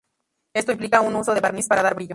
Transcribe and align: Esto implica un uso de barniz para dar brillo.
Esto 0.55 0.71
implica 0.71 1.01
un 1.01 1.15
uso 1.15 1.33
de 1.35 1.41
barniz 1.41 1.67
para 1.67 1.83
dar 1.83 1.93
brillo. 1.95 2.09